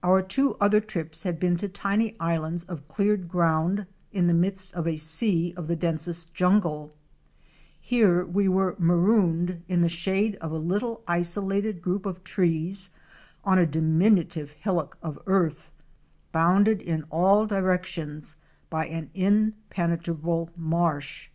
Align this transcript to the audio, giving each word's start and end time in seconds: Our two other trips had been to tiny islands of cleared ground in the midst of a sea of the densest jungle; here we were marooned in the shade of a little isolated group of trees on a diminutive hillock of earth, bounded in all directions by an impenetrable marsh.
Our 0.00 0.22
two 0.22 0.54
other 0.60 0.78
trips 0.80 1.24
had 1.24 1.40
been 1.40 1.56
to 1.56 1.68
tiny 1.68 2.14
islands 2.20 2.62
of 2.62 2.86
cleared 2.86 3.26
ground 3.28 3.84
in 4.12 4.28
the 4.28 4.32
midst 4.32 4.72
of 4.74 4.86
a 4.86 4.96
sea 4.96 5.52
of 5.56 5.66
the 5.66 5.74
densest 5.74 6.32
jungle; 6.32 6.92
here 7.80 8.24
we 8.24 8.46
were 8.46 8.76
marooned 8.78 9.64
in 9.66 9.80
the 9.80 9.88
shade 9.88 10.36
of 10.36 10.52
a 10.52 10.56
little 10.56 11.02
isolated 11.08 11.82
group 11.82 12.06
of 12.06 12.22
trees 12.22 12.90
on 13.44 13.58
a 13.58 13.66
diminutive 13.66 14.50
hillock 14.50 14.98
of 15.02 15.18
earth, 15.26 15.68
bounded 16.30 16.80
in 16.80 17.02
all 17.10 17.44
directions 17.44 18.36
by 18.70 18.86
an 18.86 19.10
impenetrable 19.14 20.48
marsh. 20.56 21.28